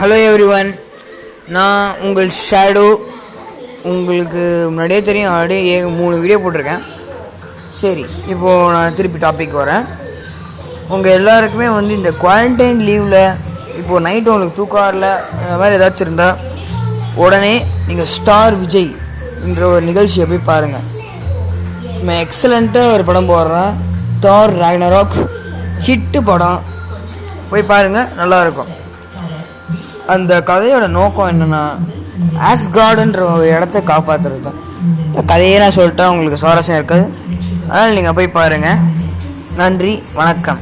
[0.00, 0.68] Hello every one
[1.54, 2.84] நான் உங்கள் shadow
[3.90, 6.84] உங்களுக்கு முன்னாடியே தெரியும் ஆல்ரெடி ஏ மூணு வீடியோ போட்டிருக்கேன்.
[7.80, 9.84] சரி இப்போது நான் திருப்பி டாபிக் வரேன்.
[10.94, 13.18] உங்கள் எல்லாருக்குமே வந்து இந்த குவாரண்டைன் லீவில்
[13.80, 15.08] இப்போது நைட்டு உங்களுக்கு தூக்கம் வரல
[15.60, 16.38] மாதிரி ஏதாச்சும் இருந்தால்
[17.24, 17.54] உடனே
[17.88, 18.90] நீங்கள் ஸ்டார் விஜய்
[19.46, 20.86] என்ற ஒரு நிகழ்ச்சியை போய் பாருங்கள்
[21.98, 23.72] நம்ம எக்ஸலண்ட்டாக ஒரு படம் போடுறேன்
[24.26, 25.18] தார் ராக்னராக்
[25.86, 26.60] ஹிட்டு படம்.
[27.50, 28.72] போய் பாருங்கள் நல்லாயிருக்கும்
[30.14, 31.62] அந்த கதையோட நோக்கம் என்னென்னா
[32.50, 34.60] ஆஸ்கார்டுன்ற ஒரு இடத்த காப்பாற்றுறது தான்
[35.30, 37.04] கதையே நான் சொல்லிட்டா உங்களுக்கு சுவாரஸ்யம் இருக்காது.
[37.68, 38.80] அதனால் நீங்கள் போய் பாருங்கள்
[39.60, 40.60] நன்றி வணக்கம்.